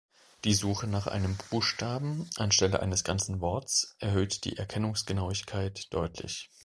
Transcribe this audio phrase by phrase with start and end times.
[0.45, 6.49] Die Suche nach einem Buchstaben anstelle eines ganzen Worts erhöht die Erkennungsgenauigkeit deutlich.